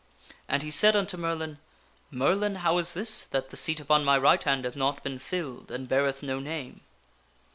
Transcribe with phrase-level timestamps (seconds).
[0.49, 1.59] And he said unto Merlin:"
[2.09, 5.69] Merlin, how is this, that the seat upon my right hand hath not been filled,
[5.69, 6.81] and beareth no name?"